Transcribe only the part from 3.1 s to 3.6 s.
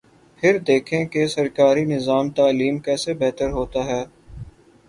بہتر